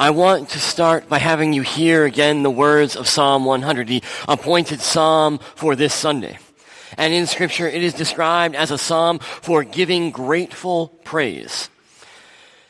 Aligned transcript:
I 0.00 0.10
want 0.10 0.50
to 0.50 0.60
start 0.60 1.08
by 1.08 1.18
having 1.18 1.52
you 1.52 1.62
hear 1.62 2.04
again 2.04 2.44
the 2.44 2.52
words 2.52 2.94
of 2.94 3.08
Psalm 3.08 3.44
100, 3.44 3.88
the 3.88 4.04
appointed 4.28 4.80
psalm 4.80 5.40
for 5.56 5.74
this 5.74 5.92
Sunday. 5.92 6.38
And 6.96 7.12
in 7.12 7.26
scripture, 7.26 7.66
it 7.66 7.82
is 7.82 7.94
described 7.94 8.54
as 8.54 8.70
a 8.70 8.78
psalm 8.78 9.18
for 9.18 9.64
giving 9.64 10.12
grateful 10.12 10.88
praise. 11.02 11.68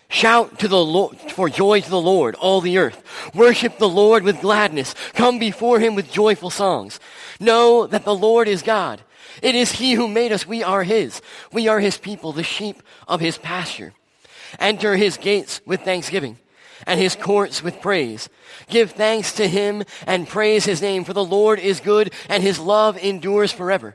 Shout 0.08 0.58
to 0.60 0.68
the 0.68 0.82
Lord, 0.82 1.18
for 1.18 1.50
joy 1.50 1.82
to 1.82 1.90
the 1.90 2.00
Lord, 2.00 2.34
all 2.36 2.62
the 2.62 2.78
earth. 2.78 3.02
Worship 3.34 3.76
the 3.76 3.90
Lord 3.90 4.22
with 4.22 4.40
gladness. 4.40 4.94
Come 5.12 5.38
before 5.38 5.80
him 5.80 5.94
with 5.94 6.10
joyful 6.10 6.48
songs. 6.48 6.98
Know 7.38 7.86
that 7.86 8.06
the 8.06 8.16
Lord 8.16 8.48
is 8.48 8.62
God. 8.62 9.02
It 9.42 9.54
is 9.54 9.72
he 9.72 9.92
who 9.92 10.08
made 10.08 10.32
us. 10.32 10.46
We 10.46 10.62
are 10.62 10.82
his. 10.82 11.20
We 11.52 11.68
are 11.68 11.78
his 11.78 11.98
people, 11.98 12.32
the 12.32 12.42
sheep 12.42 12.82
of 13.06 13.20
his 13.20 13.36
pasture. 13.36 13.92
Enter 14.58 14.96
his 14.96 15.18
gates 15.18 15.60
with 15.66 15.82
thanksgiving 15.82 16.38
and 16.88 16.98
his 16.98 17.14
courts 17.14 17.62
with 17.62 17.80
praise. 17.80 18.28
Give 18.68 18.90
thanks 18.90 19.34
to 19.34 19.46
him 19.46 19.84
and 20.06 20.26
praise 20.26 20.64
his 20.64 20.82
name, 20.82 21.04
for 21.04 21.12
the 21.12 21.24
Lord 21.24 21.60
is 21.60 21.78
good 21.78 22.12
and 22.28 22.42
his 22.42 22.58
love 22.58 22.96
endures 22.98 23.52
forever. 23.52 23.94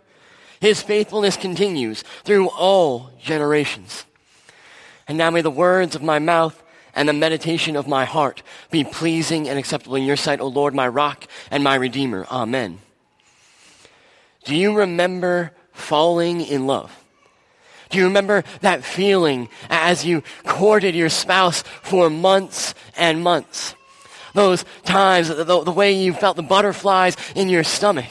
His 0.62 0.81
faithfulness 0.81 1.35
continues 1.35 2.04
through 2.23 2.48
all 2.49 3.12
generations. 3.20 4.05
And 5.08 5.18
now 5.18 5.32
may 5.32 5.41
the 5.41 5.52
words 5.52 5.95
of 5.95 6.04
my 6.04 6.20
mouth 6.20 6.63
and 6.95 7.09
the 7.09 7.13
meditation 7.13 7.76
of 7.76 7.88
my 7.88 8.05
heart 8.05 8.44
be 8.70 8.84
pleasing 8.84 9.49
and 9.49 9.57
acceptable 9.57 9.96
in 9.96 10.04
your 10.04 10.16
sight, 10.16 10.40
O 10.40 10.48
Lord, 10.48 10.76
my 10.76 10.88
rock 10.88 11.26
and 11.49 11.63
my 11.63 11.76
redeemer. 11.76 12.26
Amen. 12.30 12.80
Do 14.46 14.55
you 14.55 14.77
remember 14.77 15.52
falling 15.73 16.41
in 16.41 16.68
love? 16.68 17.02
Do 17.94 18.00
you 18.00 18.06
remember 18.06 18.44
that 18.62 18.84
feeling 18.84 19.50
as 19.70 20.04
you 20.04 20.24
courted 20.48 20.96
your 20.96 21.10
spouse 21.10 21.62
for 21.62 22.10
months 22.10 22.74
and 22.98 23.22
months? 23.22 23.76
Those 24.34 24.66
times, 24.84 25.28
the, 25.28 25.44
the, 25.44 25.72
way 25.72 25.92
you 25.92 26.14
felt 26.14 26.35
the 26.35 26.41
butterflies 26.41 27.16
in 27.35 27.50
your 27.50 27.63
stomach. 27.63 28.10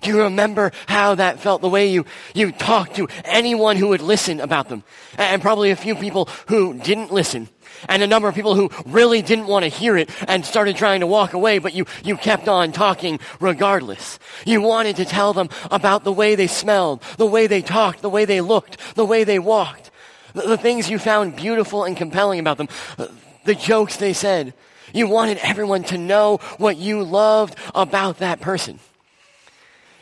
Do 0.00 0.10
you 0.10 0.22
remember 0.22 0.72
how 0.86 1.14
that 1.16 1.40
felt? 1.40 1.60
The 1.60 1.68
way 1.68 1.88
you, 1.88 2.06
you 2.34 2.52
talked 2.52 2.96
to 2.96 3.08
anyone 3.24 3.76
who 3.76 3.88
would 3.88 4.02
listen 4.02 4.40
about 4.40 4.68
them. 4.68 4.82
And 5.18 5.42
probably 5.42 5.70
a 5.70 5.76
few 5.76 5.94
people 5.94 6.28
who 6.48 6.74
didn't 6.74 7.12
listen 7.12 7.48
and 7.88 8.02
a 8.02 8.06
number 8.06 8.28
of 8.28 8.34
people 8.34 8.54
who 8.54 8.70
really 8.86 9.22
didn't 9.22 9.46
want 9.46 9.64
to 9.64 9.68
hear 9.68 9.96
it 9.96 10.10
and 10.28 10.44
started 10.44 10.76
trying 10.76 11.00
to 11.00 11.06
walk 11.06 11.32
away, 11.32 11.58
but 11.58 11.74
you, 11.74 11.86
you 12.04 12.16
kept 12.16 12.48
on 12.48 12.72
talking 12.72 13.20
regardless. 13.40 14.18
You 14.44 14.60
wanted 14.60 14.96
to 14.96 15.04
tell 15.04 15.32
them 15.32 15.48
about 15.70 16.04
the 16.04 16.12
way 16.12 16.34
they 16.34 16.46
smelled, 16.46 17.02
the 17.16 17.26
way 17.26 17.46
they 17.46 17.62
talked, 17.62 18.02
the 18.02 18.10
way 18.10 18.24
they 18.24 18.40
looked, 18.40 18.78
the 18.94 19.04
way 19.04 19.24
they 19.24 19.38
walked, 19.38 19.90
the, 20.34 20.42
the 20.42 20.58
things 20.58 20.90
you 20.90 20.98
found 20.98 21.36
beautiful 21.36 21.84
and 21.84 21.96
compelling 21.96 22.40
about 22.40 22.58
them, 22.58 22.68
uh, 22.98 23.08
the 23.44 23.54
jokes 23.54 23.96
they 23.96 24.12
said. 24.12 24.54
You 24.92 25.06
wanted 25.06 25.38
everyone 25.38 25.84
to 25.84 25.98
know 25.98 26.38
what 26.58 26.76
you 26.76 27.04
loved 27.04 27.54
about 27.74 28.18
that 28.18 28.40
person. 28.40 28.80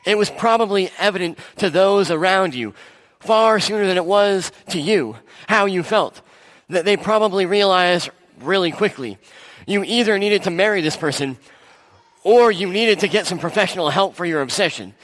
It 0.07 0.17
was 0.17 0.31
probably 0.31 0.91
evident 0.99 1.39
to 1.57 1.71
those 1.71 2.11
around 2.11 2.55
you 2.55 2.75
far 3.21 3.61
sooner 3.61 3.87
than 3.87 3.97
it 3.97 4.05
was 4.05 4.53
to 4.71 4.81
you 4.81 5.17
how 5.49 5.67
you 5.67 5.83
felt 5.83 6.21
that 6.69 6.85
they 6.85 6.97
probably 6.97 7.47
realized 7.47 8.11
really 8.41 8.71
quickly. 8.71 9.19
You 9.67 9.85
either 9.85 10.19
needed 10.19 10.45
to 10.45 10.51
marry 10.51 10.81
this 10.81 10.97
person 10.97 11.37
or 12.23 12.51
you 12.51 12.71
needed 12.71 13.01
to 13.01 13.09
get 13.09 13.27
some 13.27 13.39
professional 13.39 13.91
help 13.91 14.15
for 14.15 14.25
your 14.25 14.43
obsession. 14.43 14.95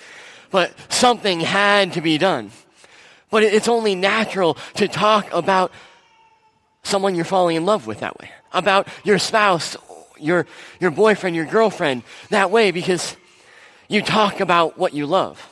But 0.51 0.75
something 0.93 1.41
had 1.41 1.95
to 1.95 2.01
be 2.01 2.19
done. 2.19 2.51
But 3.31 3.43
it's 3.43 3.69
only 3.69 3.95
natural 3.95 4.57
to 4.75 4.87
talk 4.89 5.33
about 5.33 5.73
someone 6.83 7.15
you're 7.15 7.25
falling 7.25 7.57
in 7.57 7.65
love 7.65 7.87
with 7.87 8.01
that 8.01 8.19
way, 8.21 8.31
about 8.53 8.89
your 9.05 9.19
spouse, 9.19 9.77
your, 10.19 10.47
your 10.81 10.91
boyfriend, 10.91 11.35
your 11.35 11.47
girlfriend 11.47 12.03
that 12.29 12.51
way 12.51 12.71
because 12.71 13.17
you 13.89 14.03
talk 14.03 14.41
about 14.41 14.79
what 14.79 14.95
you 14.95 15.07
love. 15.07 15.51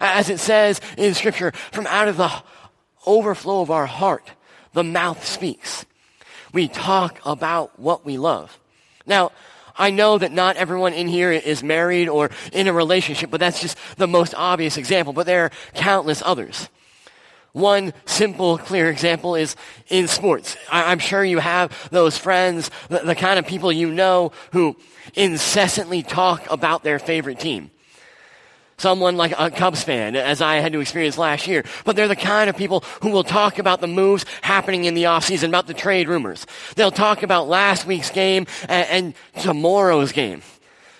As 0.00 0.30
it 0.30 0.38
says 0.38 0.80
in 0.96 1.14
scripture, 1.14 1.52
from 1.72 1.86
out 1.86 2.08
of 2.08 2.16
the 2.16 2.32
overflow 3.06 3.60
of 3.60 3.70
our 3.70 3.86
heart, 3.86 4.30
the 4.72 4.84
mouth 4.84 5.24
speaks. 5.24 5.84
We 6.52 6.68
talk 6.68 7.20
about 7.24 7.78
what 7.78 8.04
we 8.04 8.18
love. 8.18 8.58
Now, 9.06 9.32
I 9.76 9.90
know 9.90 10.18
that 10.18 10.32
not 10.32 10.56
everyone 10.56 10.92
in 10.92 11.08
here 11.08 11.32
is 11.32 11.62
married 11.62 12.08
or 12.08 12.30
in 12.52 12.68
a 12.68 12.72
relationship, 12.72 13.30
but 13.30 13.40
that's 13.40 13.60
just 13.60 13.78
the 13.96 14.06
most 14.06 14.34
obvious 14.34 14.76
example, 14.76 15.12
but 15.12 15.26
there 15.26 15.44
are 15.44 15.50
countless 15.74 16.22
others. 16.24 16.68
One 17.52 17.92
simple, 18.06 18.58
clear 18.58 18.90
example 18.90 19.34
is 19.34 19.56
in 19.88 20.06
sports. 20.06 20.56
I- 20.70 20.92
am 20.92 20.98
sure 20.98 21.24
you 21.24 21.38
have 21.38 21.88
those 21.90 22.16
friends, 22.16 22.70
the, 22.88 23.00
the 23.00 23.14
kind 23.14 23.38
of 23.38 23.46
people 23.46 23.72
you 23.72 23.90
know 23.90 24.32
who 24.52 24.76
incessantly 25.14 26.02
talk 26.02 26.48
about 26.50 26.84
their 26.84 26.98
favorite 26.98 27.40
team 27.40 27.70
someone 28.80 29.16
like 29.16 29.34
a 29.38 29.50
Cubs 29.50 29.84
fan, 29.84 30.16
as 30.16 30.40
I 30.40 30.56
had 30.56 30.72
to 30.72 30.80
experience 30.80 31.18
last 31.18 31.46
year. 31.46 31.64
But 31.84 31.96
they're 31.96 32.08
the 32.08 32.16
kind 32.16 32.48
of 32.48 32.56
people 32.56 32.82
who 33.02 33.10
will 33.10 33.24
talk 33.24 33.58
about 33.58 33.80
the 33.80 33.86
moves 33.86 34.24
happening 34.40 34.84
in 34.86 34.94
the 34.94 35.04
offseason, 35.04 35.48
about 35.48 35.66
the 35.66 35.74
trade 35.74 36.08
rumors. 36.08 36.46
They'll 36.76 36.90
talk 36.90 37.22
about 37.22 37.48
last 37.48 37.86
week's 37.86 38.10
game 38.10 38.46
and, 38.68 38.88
and 38.88 39.14
tomorrow's 39.42 40.12
game. 40.12 40.42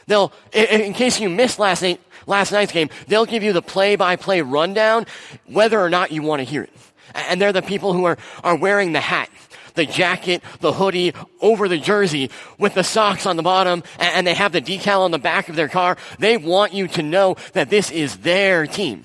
They'll, 0.07 0.33
in, 0.53 0.81
in 0.83 0.93
case 0.93 1.21
you 1.21 1.31
missed 1.31 1.59
last 1.59 1.83
night, 1.83 2.01
last 2.27 2.53
night's 2.53 2.73
game, 2.73 2.91
they'll 3.07 3.27
give 3.27 3.43
you 3.43 3.53
the 3.53 3.63
play-by-play 3.63 4.43
rundown, 4.43 5.07
whether 5.47 5.81
or 5.81 5.91
not 5.91 6.13
you 6.13 6.23
want 6.23 6.41
to 6.41 6.45
hear 6.45 6.63
it. 6.63 6.73
And 7.15 7.41
they're 7.41 7.53
the 7.53 7.63
people 7.63 7.93
who 7.93 8.05
are, 8.05 8.19
are 8.45 8.57
wearing 8.57 8.93
the 8.93 9.01
hat 9.01 9.29
the 9.75 9.87
jacket, 9.87 10.43
the 10.61 10.73
hoodie, 10.73 11.15
over 11.41 11.69
the 11.69 11.79
jersey 11.79 12.31
with 12.59 12.75
the 12.75 12.85
socks 12.85 13.25
on 13.25 13.37
the 13.37 13.43
bottom, 13.43 13.83
and 13.99 14.27
they 14.27 14.35
have 14.35 14.53
the 14.53 14.61
decal 14.61 15.01
on 15.01 15.11
the 15.11 15.19
back 15.19 15.49
of 15.49 15.57
their 15.57 15.69
car. 15.69 15.97
They 16.19 16.37
want 16.37 16.73
you 16.73 16.89
to 16.89 17.03
know 17.03 17.37
that 17.53 17.71
this 17.71 17.91
is 17.91 18.19
their 18.19 18.67
team. 18.67 19.05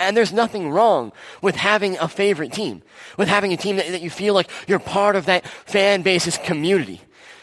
And 0.00 0.16
there's 0.16 0.32
nothing 0.32 0.70
wrong 0.70 1.12
with 1.42 1.54
having 1.54 1.98
a 1.98 2.08
favorite 2.08 2.52
team, 2.52 2.82
with 3.16 3.28
having 3.28 3.52
a 3.52 3.56
team 3.56 3.76
that, 3.76 3.88
that 3.88 4.02
you 4.02 4.10
feel 4.10 4.34
like 4.34 4.50
you're 4.66 4.78
part 4.78 5.16
of 5.16 5.26
that 5.26 5.46
fan 5.66 6.02
base's 6.02 6.38
community 6.38 7.00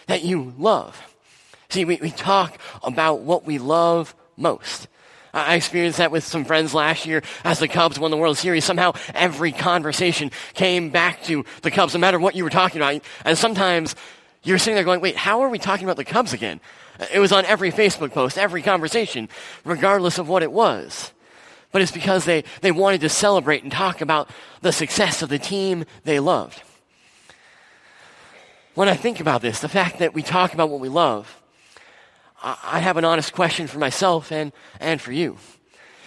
that 0.08 0.24
you 0.24 0.54
love. 0.58 1.02
See, 1.70 1.86
we, 1.86 1.98
we 1.98 2.12
talk 2.12 2.60
about 2.84 3.22
what 3.22 3.46
we 3.46 3.58
love 3.58 4.16
most. 4.38 4.88
I 5.34 5.56
experienced 5.56 5.98
that 5.98 6.12
with 6.12 6.24
some 6.24 6.46
friends 6.46 6.76
last 6.76 7.08
year 7.08 7.24
as 7.44 7.58
the 7.58 7.68
Cubs 7.68 7.98
won 7.98 8.12
the 8.12 8.18
World 8.18 8.38
Series. 8.38 8.66
Somehow 8.66 8.94
every 9.16 9.52
conversation 9.52 10.30
came 10.54 10.92
back 10.92 11.24
to 11.24 11.44
the 11.64 11.72
Cubs, 11.72 11.96
no 11.96 12.00
matter 12.00 12.20
what 12.20 12.36
you 12.36 12.44
were 12.44 12.52
talking 12.52 12.80
about. 12.80 13.02
And 13.26 13.36
sometimes 13.36 13.96
you're 14.44 14.60
sitting 14.60 14.76
there 14.76 14.84
going, 14.84 15.02
wait, 15.02 15.16
how 15.16 15.42
are 15.42 15.50
we 15.50 15.58
talking 15.58 15.86
about 15.86 15.98
the 15.98 16.06
Cubs 16.06 16.34
again? 16.34 16.60
It 17.12 17.20
was 17.20 17.32
on 17.32 17.46
every 17.46 17.72
Facebook 17.72 18.12
post, 18.12 18.38
every 18.38 18.62
conversation, 18.62 19.28
regardless 19.66 20.20
of 20.20 20.30
what 20.30 20.44
it 20.44 20.52
was. 20.52 21.12
But 21.72 21.82
it's 21.82 21.92
because 21.92 22.26
they, 22.26 22.44
they 22.62 22.72
wanted 22.72 23.02
to 23.02 23.10
celebrate 23.10 23.64
and 23.64 23.72
talk 23.72 24.02
about 24.02 24.30
the 24.62 24.72
success 24.72 25.24
of 25.24 25.30
the 25.30 25.40
team 25.40 25.86
they 26.04 26.20
loved. 26.20 26.62
When 28.76 28.88
I 28.88 28.96
think 28.96 29.20
about 29.20 29.42
this, 29.42 29.60
the 29.60 29.70
fact 29.70 29.98
that 30.00 30.14
we 30.14 30.22
talk 30.22 30.54
about 30.54 30.70
what 30.70 30.80
we 30.80 30.90
love, 30.90 31.42
I 32.44 32.80
have 32.80 32.98
an 32.98 33.06
honest 33.06 33.34
question 33.34 33.68
for 33.68 33.80
myself 33.80 34.32
and, 34.32 34.52
and 34.82 35.00
for 35.00 35.14
you. 35.14 35.38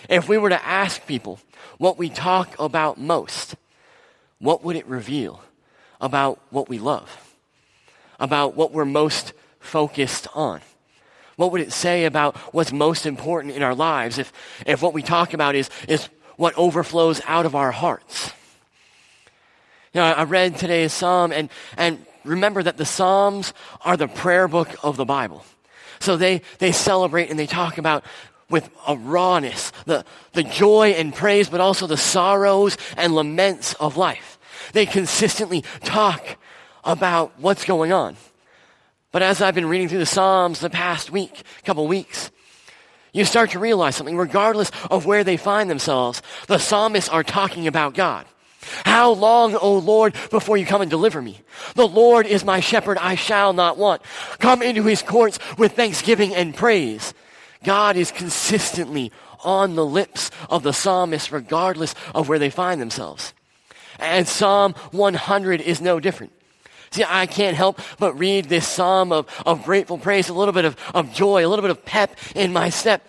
If 0.09 0.29
we 0.29 0.37
were 0.37 0.51
to 0.51 0.67
ask 0.67 1.07
people 1.07 1.41
what 1.79 1.97
we 1.97 2.11
talk 2.11 2.55
about 2.59 2.99
most, 2.99 3.55
what 4.39 4.63
would 4.63 4.77
it 4.77 4.87
reveal 4.87 5.43
about 6.01 6.39
what 6.51 6.69
we 6.69 6.79
love? 6.79 7.35
About 8.21 8.55
what 8.55 8.73
we're 8.73 8.85
most 8.85 9.33
focused 9.61 10.29
on? 10.35 10.61
What 11.37 11.53
would 11.53 11.61
it 11.63 11.73
say 11.73 12.05
about 12.05 12.37
what's 12.55 12.73
most 12.73 13.07
important 13.07 13.55
in 13.55 13.63
our 13.63 13.75
lives 13.75 14.19
if, 14.19 14.33
if 14.67 14.83
what 14.83 14.95
we 14.95 15.03
talk 15.03 15.35
about 15.35 15.55
is, 15.55 15.71
is 15.89 16.09
what 16.37 16.55
overflows 16.57 17.21
out 17.27 17.47
of 17.47 17.55
our 17.55 17.73
hearts? 17.73 18.33
You 19.93 20.01
know, 20.01 20.05
I 20.05 20.25
read 20.25 20.57
today's 20.59 20.93
psalm 20.93 21.33
and, 21.33 21.49
and 21.79 22.05
remember 22.25 22.63
that 22.63 22.77
the 22.77 22.85
Psalms 22.85 23.55
are 23.83 23.97
the 23.97 24.09
prayer 24.09 24.49
book 24.49 24.69
of 24.83 24.97
the 24.97 25.07
Bible. 25.07 25.45
So 26.01 26.17
they, 26.17 26.43
they 26.59 26.73
celebrate 26.73 27.31
and 27.31 27.39
they 27.39 27.47
talk 27.47 27.78
about 27.78 28.05
with 28.49 28.69
a 28.87 28.97
rawness, 28.97 29.73
the, 29.87 30.05
the 30.33 30.43
joy 30.43 30.91
and 30.91 31.15
praise, 31.15 31.49
but 31.49 31.61
also 31.61 31.87
the 31.87 31.97
sorrows 31.97 32.77
and 32.97 33.15
laments 33.15 33.75
of 33.75 33.97
life. 33.97 34.39
They 34.73 34.87
consistently 34.87 35.63
talk 35.83 36.37
about 36.84 37.33
what's 37.39 37.65
going 37.65 37.93
on. 37.93 38.17
But 39.11 39.23
as 39.23 39.41
I've 39.41 39.55
been 39.55 39.67
reading 39.67 39.89
through 39.89 39.99
the 39.99 40.07
Psalms 40.07 40.61
the 40.61 40.71
past 40.71 41.11
week, 41.11 41.43
couple 41.65 41.87
weeks, 41.89 42.31
you 43.13 43.25
start 43.25 43.51
to 43.53 43.59
realize 43.59 43.97
something. 43.97 44.17
Regardless 44.17 44.71
of 44.91 45.07
where 45.07 45.25
they 45.25 45.37
find 45.37 45.71
themselves, 45.71 46.22
the 46.49 46.59
psalmists 46.59 47.09
are 47.09 47.25
talking 47.25 47.67
about 47.67 47.95
God. 47.95 48.27
How 48.84 49.13
long, 49.13 49.54
O 49.54 49.78
Lord, 49.78 50.15
before 50.30 50.57
you 50.57 50.66
come 50.66 50.83
and 50.83 50.91
deliver 50.91 51.21
me? 51.22 51.41
The 51.74 51.86
Lord 51.86 52.27
is 52.27 52.45
my 52.45 52.60
shepherd, 52.60 52.98
I 52.98 53.15
shall 53.15 53.53
not 53.53 53.78
want. 53.78 54.03
Come 54.39 54.63
into 54.63 54.83
his 54.83 55.03
courts 55.03 55.39
with 55.57 55.72
thanksgiving 55.72 56.34
and 56.34 56.54
praise. 56.54 57.15
God 57.65 57.97
is 57.97 58.10
consistently 58.10 59.13
on 59.45 59.74
the 59.74 59.84
lips 59.86 60.30
of 60.51 60.63
the 60.63 60.72
psalmist, 60.72 61.33
regardless 61.33 61.95
of 62.15 62.28
where 62.28 62.39
they 62.39 62.51
find 62.51 62.80
themselves. 62.80 63.33
And 63.98 64.28
Psalm 64.28 64.74
100 64.92 65.60
is 65.60 65.80
no 65.80 66.01
different. 66.01 66.33
See, 66.91 67.04
I 67.07 67.27
can't 67.27 67.57
help 67.57 67.80
but 67.98 68.19
read 68.19 68.47
this 68.47 68.66
psalm 68.66 69.12
of, 69.12 69.27
of 69.45 69.65
grateful 69.65 69.98
praise, 69.98 70.28
a 70.28 70.34
little 70.34 70.53
bit 70.53 70.65
of, 70.65 70.77
of 70.95 71.12
joy, 71.12 71.45
a 71.45 71.48
little 71.48 71.62
bit 71.62 71.71
of 71.71 71.84
pep 71.84 72.16
in 72.34 72.53
my 72.53 72.71
step. 72.71 73.07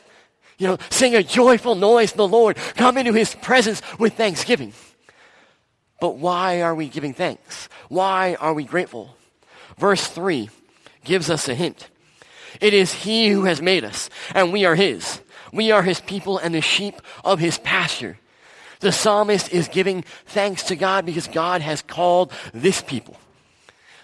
You 0.58 0.68
know, 0.68 0.78
sing 0.90 1.16
a 1.16 1.22
joyful 1.22 1.76
noise 1.76 2.12
to 2.12 2.18
the 2.18 2.28
Lord. 2.28 2.58
Come 2.76 2.98
into 2.98 3.14
his 3.14 3.36
presence 3.36 3.82
with 4.00 4.16
thanksgiving. 4.16 4.74
But 6.00 6.18
why 6.18 6.62
are 6.62 6.76
we 6.76 6.90
giving 6.90 7.14
thanks? 7.14 7.70
Why 7.90 8.36
are 8.40 8.54
we 8.54 8.64
grateful? 8.64 9.16
Verse 9.78 10.06
3 10.08 10.50
gives 11.04 11.30
us 11.30 11.48
a 11.48 11.56
hint. 11.56 11.90
It 12.60 12.74
is 12.74 12.94
he 12.94 13.30
who 13.30 13.46
has 13.46 13.62
made 13.62 13.84
us, 13.84 14.10
and 14.34 14.52
we 14.52 14.66
are 14.66 14.76
his. 14.76 15.22
We 15.52 15.72
are 15.72 15.84
his 15.84 16.02
people 16.02 16.38
and 16.38 16.54
the 16.54 16.62
sheep 16.62 17.02
of 17.24 17.40
his 17.40 17.58
pasture. 17.60 18.18
The 18.80 18.92
psalmist 18.92 19.52
is 19.52 19.68
giving 19.68 20.04
thanks 20.26 20.64
to 20.64 20.76
God 20.76 21.06
because 21.06 21.28
God 21.28 21.62
has 21.62 21.82
called 21.82 22.32
this 22.54 22.82
people, 22.82 23.18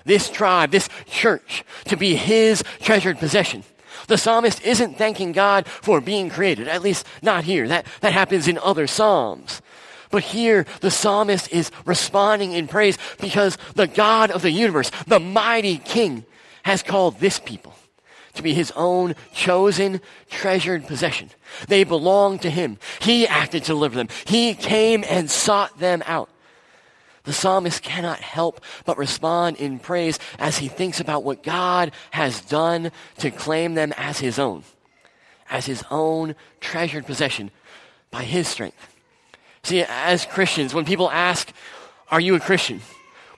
this 0.04 0.30
tribe, 0.30 0.72
this 0.72 0.90
church 1.08 1.64
to 1.86 1.98
be 1.98 2.16
his 2.16 2.64
treasured 2.82 3.20
possession. 3.20 3.64
The 4.08 4.18
psalmist 4.18 4.62
isn't 4.64 4.98
thanking 4.98 5.32
God 5.32 5.68
for 5.68 6.02
being 6.02 6.30
created, 6.30 6.68
at 6.68 6.82
least 6.82 7.06
not 7.22 7.44
here. 7.44 7.68
That, 7.68 7.86
that 8.02 8.14
happens 8.14 8.48
in 8.48 8.58
other 8.58 8.88
psalms. 8.88 9.62
But 10.14 10.22
here, 10.22 10.68
the 10.82 10.92
psalmist 10.92 11.52
is 11.52 11.72
responding 11.86 12.52
in 12.52 12.68
praise 12.68 13.00
because 13.20 13.58
the 13.74 13.88
God 13.88 14.30
of 14.30 14.44
the 14.44 14.52
universe, 14.52 14.92
the 15.08 15.20
mighty 15.20 15.80
king, 15.80 16.24
has 16.62 16.84
called 16.84 17.20
this 17.20 17.40
people 17.40 17.74
to 18.36 18.44
be 18.44 18.54
his 18.54 18.72
own 18.76 19.16
chosen, 19.34 20.02
treasured 20.30 20.86
possession. 20.86 21.32
They 21.68 21.84
belong 21.84 22.38
to 22.40 22.52
him. 22.52 22.78
He 23.02 23.26
acted 23.26 23.64
to 23.64 23.70
deliver 23.70 23.96
them. 23.96 24.08
He 24.26 24.54
came 24.54 25.04
and 25.10 25.32
sought 25.32 25.80
them 25.80 26.04
out. 26.06 26.30
The 27.24 27.34
psalmist 27.34 27.82
cannot 27.82 28.20
help 28.20 28.62
but 28.86 29.00
respond 29.00 29.58
in 29.58 29.80
praise 29.80 30.20
as 30.38 30.60
he 30.60 30.68
thinks 30.68 31.00
about 31.00 31.24
what 31.24 31.42
God 31.42 31.92
has 32.12 32.40
done 32.40 32.92
to 33.18 33.32
claim 33.32 33.74
them 33.74 33.96
as 33.98 34.20
his 34.20 34.38
own, 34.38 34.64
as 35.50 35.66
his 35.66 35.84
own 35.90 36.36
treasured 36.60 37.08
possession 37.08 37.50
by 38.12 38.22
his 38.22 38.48
strength. 38.48 38.93
See, 39.64 39.84
as 39.88 40.26
Christians, 40.26 40.74
when 40.74 40.84
people 40.84 41.10
ask, 41.10 41.50
Are 42.10 42.20
you 42.20 42.36
a 42.36 42.40
Christian? 42.40 42.82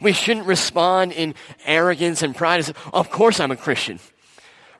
we 0.01 0.11
shouldn't 0.11 0.45
respond 0.45 1.13
in 1.13 1.35
arrogance 1.65 2.21
and 2.21 2.35
pride 2.35 2.67
Of 2.93 3.09
course 3.09 3.39
I'm 3.39 3.51
a 3.51 3.55
Christian. 3.55 3.99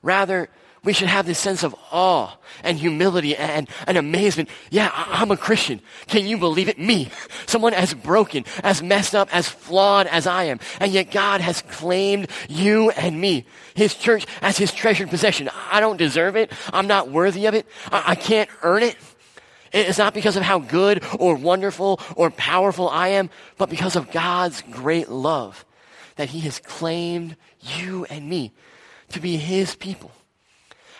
Rather, 0.01 0.49
we 0.83 0.93
should 0.93 1.07
have 1.07 1.25
this 1.25 1.39
sense 1.39 1.63
of 1.63 1.75
awe 1.91 2.35
and 2.63 2.77
humility 2.77 3.35
and, 3.35 3.67
and 3.87 3.97
amazement. 3.97 4.49
Yeah, 4.69 4.91
I'm 4.93 5.31
a 5.31 5.37
Christian. 5.37 5.81
Can 6.07 6.27
you 6.27 6.37
believe 6.37 6.69
it? 6.69 6.77
Me, 6.77 7.09
someone 7.47 7.73
as 7.73 7.93
broken, 7.93 8.45
as 8.63 8.83
messed 8.83 9.15
up, 9.15 9.33
as 9.33 9.49
flawed 9.49 10.05
as 10.05 10.27
I 10.27 10.43
am. 10.45 10.59
And 10.79 10.91
yet 10.91 11.09
God 11.09 11.41
has 11.41 11.63
claimed 11.63 12.29
you 12.47 12.91
and 12.91 13.19
me, 13.19 13.45
His 13.73 13.95
church, 13.95 14.27
as 14.41 14.57
His 14.59 14.71
treasured 14.71 15.09
possession. 15.09 15.49
I 15.71 15.79
don't 15.79 15.97
deserve 15.97 16.35
it. 16.35 16.51
I'm 16.71 16.87
not 16.87 17.09
worthy 17.09 17.47
of 17.47 17.55
it. 17.55 17.65
I, 17.91 18.03
I 18.09 18.15
can't 18.15 18.49
earn 18.61 18.83
it. 18.83 18.95
It's 19.75 19.97
not 19.97 20.13
because 20.13 20.37
of 20.37 20.43
how 20.43 20.59
good 20.59 21.03
or 21.19 21.35
wonderful 21.35 21.99
or 22.15 22.31
powerful 22.31 22.87
I 22.87 23.09
am, 23.09 23.29
but 23.57 23.69
because 23.69 23.97
of 23.97 24.09
God's 24.09 24.61
great 24.71 25.09
love 25.09 25.65
that 26.15 26.29
He 26.29 26.39
has 26.41 26.59
claimed 26.59 27.35
you 27.59 28.05
and 28.05 28.29
me 28.29 28.53
to 29.09 29.19
be 29.19 29.35
His 29.35 29.75
people. 29.75 30.11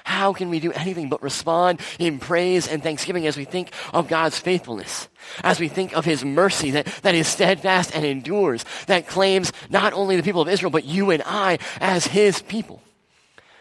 How 0.03 0.33
can 0.33 0.49
we 0.49 0.59
do 0.59 0.73
anything 0.73 1.07
but 1.09 1.23
respond 1.23 1.79
in 1.99 2.19
praise 2.19 2.67
and 2.67 2.83
thanksgiving 2.83 3.25
as 3.25 3.37
we 3.37 3.45
think 3.45 3.71
of 3.93 4.09
God's 4.09 4.37
faithfulness, 4.37 5.07
as 5.41 5.57
we 5.57 5.69
think 5.69 5.95
of 5.95 6.03
His 6.03 6.25
mercy 6.25 6.71
that, 6.71 6.85
that 7.01 7.15
is 7.15 7.29
steadfast 7.29 7.95
and 7.95 8.05
endures, 8.05 8.65
that 8.87 9.07
claims 9.07 9.53
not 9.69 9.93
only 9.93 10.17
the 10.17 10.23
people 10.23 10.41
of 10.41 10.49
Israel, 10.49 10.69
but 10.69 10.83
you 10.83 11.11
and 11.11 11.23
I 11.25 11.59
as 11.79 12.05
His 12.05 12.41
people? 12.41 12.81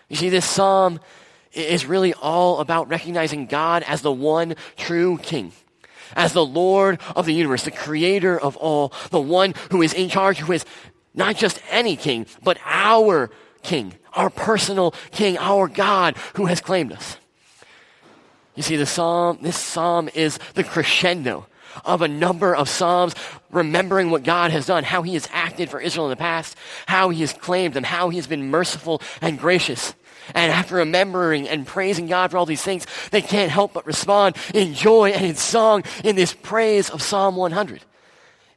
You 0.09 0.17
see, 0.17 0.29
this 0.29 0.45
psalm 0.45 0.99
is 1.57 1.87
really 1.87 2.15
all 2.15 2.61
about 2.61 2.89
recognizing 2.89 3.47
God 3.47 3.83
as 3.85 4.03
the 4.03 4.13
one 4.13 4.57
true 4.77 5.19
King 5.19 5.53
as 6.17 6.33
the 6.33 6.45
Lord 6.45 7.01
of 7.17 7.27
the 7.27 7.35
universe, 7.35 7.65
the 7.65 7.71
creator 7.71 8.39
of 8.39 8.57
all, 8.57 8.93
the 9.11 9.21
one 9.21 9.55
who 9.71 9.83
is 9.83 9.93
in 9.93 10.09
charge, 10.09 10.39
who 10.39 10.53
is 10.53 10.65
not 11.15 11.37
just 11.37 11.61
any 11.71 11.97
king, 11.97 12.27
but 12.43 12.59
our 12.65 13.31
king, 13.63 13.95
our 14.15 14.31
personal 14.31 14.93
king, 15.11 15.39
our 15.39 15.69
God 15.69 16.17
who 16.35 16.47
has 16.47 16.61
claimed 16.61 16.93
us. 16.93 17.17
You 18.55 18.63
see, 18.63 18.77
the 18.77 18.87
psalm, 18.87 19.39
this 19.43 19.59
psalm 19.59 20.09
is 20.15 20.39
the 20.55 20.65
crescendo 20.65 21.47
of 21.85 22.03
a 22.03 22.09
number 22.09 22.55
of 22.55 22.69
psalms 22.69 23.15
remembering 23.51 24.11
what 24.11 24.23
God 24.23 24.51
has 24.51 24.67
done, 24.67 24.85
how 24.85 25.03
he 25.03 25.15
has 25.15 25.29
acted 25.33 25.71
for 25.71 25.81
Israel 25.81 26.07
in 26.07 26.11
the 26.11 26.17
past, 26.17 26.57
how 26.87 27.11
he 27.11 27.21
has 27.21 27.33
claimed 27.33 27.75
them, 27.75 27.85
how 27.85 28.09
he 28.09 28.17
has 28.19 28.27
been 28.27 28.51
merciful 28.51 29.01
and 29.21 29.39
gracious. 29.39 29.95
And 30.35 30.51
after 30.51 30.77
remembering 30.77 31.49
and 31.49 31.67
praising 31.67 32.07
God 32.07 32.31
for 32.31 32.39
all 32.39 32.47
these 32.47 32.63
things, 32.63 32.87
they 33.11 33.21
can't 33.21 33.51
help 33.51 33.75
but 33.75 33.87
respond 33.87 34.37
in 34.55 34.75
joy 34.75 35.11
and 35.11 35.25
in 35.25 35.35
song 35.35 35.85
in 36.03 36.17
this 36.17 36.33
praise 36.33 36.89
of 36.89 37.03
Psalm 37.03 37.37
100. 37.37 37.83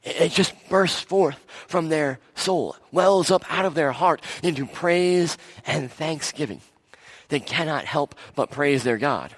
It 0.02 0.32
just 0.32 0.54
bursts 0.68 1.00
forth 1.00 1.38
from 1.66 1.88
their 1.88 2.18
soul, 2.34 2.76
wells 2.92 3.30
up 3.30 3.44
out 3.52 3.66
of 3.66 3.74
their 3.74 3.92
heart 3.92 4.22
into 4.42 4.64
praise 4.64 5.36
and 5.66 5.90
thanksgiving. 5.90 6.62
They 7.28 7.40
cannot 7.40 7.84
help 7.84 8.14
but 8.34 8.50
praise 8.50 8.84
their 8.84 8.96
God. 8.96 9.34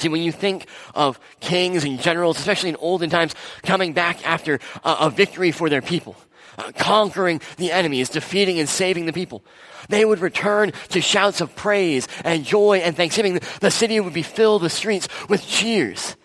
See, 0.00 0.08
when 0.08 0.22
you 0.22 0.32
think 0.32 0.66
of 0.94 1.20
kings 1.40 1.84
and 1.84 2.00
generals, 2.00 2.38
especially 2.38 2.70
in 2.70 2.76
olden 2.76 3.10
times, 3.10 3.34
coming 3.62 3.92
back 3.92 4.26
after 4.26 4.58
a, 4.82 4.96
a 5.00 5.10
victory 5.10 5.52
for 5.52 5.68
their 5.68 5.82
people, 5.82 6.16
uh, 6.56 6.72
conquering 6.74 7.42
the 7.58 7.70
enemies, 7.70 8.08
defeating 8.08 8.58
and 8.58 8.66
saving 8.66 9.04
the 9.04 9.12
people, 9.12 9.44
they 9.90 10.06
would 10.06 10.20
return 10.20 10.72
to 10.88 11.02
shouts 11.02 11.42
of 11.42 11.54
praise 11.54 12.08
and 12.24 12.46
joy 12.46 12.78
and 12.78 12.96
thanksgiving. 12.96 13.40
The 13.60 13.70
city 13.70 14.00
would 14.00 14.14
be 14.14 14.22
filled 14.22 14.62
with 14.62 14.72
streets 14.72 15.06
with 15.28 15.46
cheers. 15.46 16.16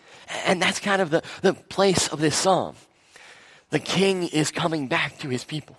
And 0.45 0.61
that's 0.61 0.79
kind 0.79 1.01
of 1.01 1.09
the, 1.09 1.21
the 1.41 1.53
place 1.53 2.07
of 2.07 2.19
this 2.19 2.35
psalm. 2.35 2.75
The 3.71 3.79
king 3.79 4.23
is 4.23 4.51
coming 4.51 4.87
back 4.87 5.17
to 5.19 5.27
his 5.27 5.43
people, 5.43 5.77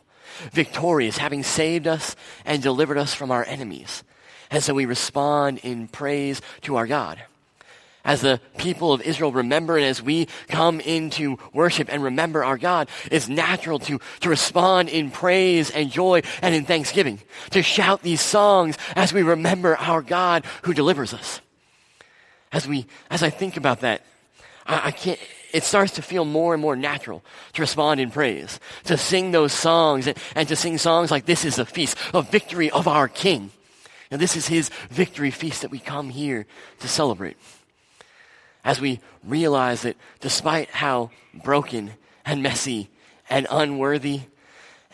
victorious, 0.52 1.16
having 1.16 1.42
saved 1.42 1.86
us 1.86 2.14
and 2.44 2.62
delivered 2.62 2.98
us 2.98 3.14
from 3.14 3.30
our 3.30 3.44
enemies. 3.44 4.04
And 4.50 4.62
so 4.62 4.74
we 4.74 4.84
respond 4.84 5.60
in 5.62 5.88
praise 5.88 6.42
to 6.62 6.76
our 6.76 6.86
God. 6.86 7.22
As 8.06 8.20
the 8.20 8.40
people 8.56 8.92
of 8.92 9.02
Israel 9.02 9.32
remember 9.32 9.76
and 9.76 9.84
as 9.84 10.00
we 10.00 10.28
come 10.46 10.78
into 10.78 11.38
worship 11.52 11.88
and 11.92 12.04
remember 12.04 12.44
our 12.44 12.56
God, 12.56 12.88
it's 13.10 13.28
natural 13.28 13.80
to, 13.80 13.98
to 14.20 14.28
respond 14.28 14.88
in 14.88 15.10
praise 15.10 15.72
and 15.72 15.90
joy 15.90 16.22
and 16.40 16.54
in 16.54 16.64
thanksgiving, 16.64 17.18
to 17.50 17.64
shout 17.64 18.02
these 18.02 18.20
songs 18.20 18.78
as 18.94 19.12
we 19.12 19.24
remember 19.24 19.76
our 19.76 20.02
God 20.02 20.44
who 20.62 20.72
delivers 20.72 21.12
us. 21.12 21.40
As 22.52 22.68
we, 22.68 22.86
as 23.10 23.24
I 23.24 23.30
think 23.30 23.56
about 23.56 23.80
that, 23.80 24.02
I, 24.66 24.82
I 24.84 24.90
can't, 24.92 25.18
it 25.52 25.64
starts 25.64 25.94
to 25.94 26.02
feel 26.02 26.24
more 26.24 26.54
and 26.54 26.62
more 26.62 26.76
natural 26.76 27.24
to 27.54 27.60
respond 27.60 27.98
in 27.98 28.12
praise, 28.12 28.60
to 28.84 28.96
sing 28.96 29.32
those 29.32 29.52
songs 29.52 30.06
and, 30.06 30.16
and 30.36 30.46
to 30.46 30.54
sing 30.54 30.78
songs 30.78 31.10
like 31.10 31.26
this 31.26 31.44
is 31.44 31.58
a 31.58 31.66
feast 31.66 31.96
of 32.14 32.30
victory 32.30 32.70
of 32.70 32.86
our 32.86 33.08
King. 33.08 33.50
And 34.12 34.20
this 34.20 34.36
is 34.36 34.46
his 34.46 34.68
victory 34.90 35.32
feast 35.32 35.62
that 35.62 35.72
we 35.72 35.80
come 35.80 36.08
here 36.08 36.46
to 36.78 36.86
celebrate. 36.86 37.36
As 38.66 38.80
we 38.80 38.98
realize 39.22 39.82
that 39.82 39.96
despite 40.18 40.68
how 40.70 41.10
broken 41.32 41.92
and 42.24 42.42
messy 42.42 42.90
and 43.30 43.46
unworthy 43.48 44.22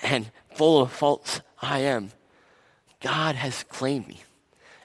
and 0.02 0.30
full 0.54 0.82
of 0.82 0.92
faults 0.92 1.40
I 1.62 1.78
am, 1.78 2.12
God 3.00 3.34
has 3.34 3.64
claimed 3.64 4.06
me 4.06 4.20